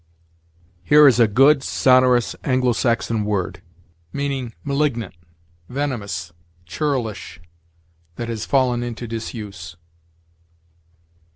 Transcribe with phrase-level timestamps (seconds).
[0.81, 3.61] Here is a good, sonorous Anglo Saxon word
[4.11, 5.13] meaning malignant,
[5.69, 6.33] venomous,
[6.65, 7.39] churlish
[8.15, 9.75] that has fallen into disuse.